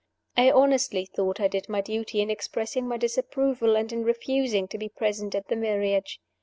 I 0.35 0.49
honestly 0.49 1.05
thought 1.05 1.39
I 1.39 1.47
did 1.47 1.69
my 1.69 1.79
duty 1.79 2.21
in 2.21 2.31
expressing 2.31 2.87
my 2.87 2.97
disapproval, 2.97 3.75
and 3.77 3.93
in 3.93 4.03
refusing 4.03 4.67
to 4.69 4.79
be 4.79 4.89
present 4.89 5.35
at 5.35 5.47
the 5.47 5.55
marriage. 5.55 6.19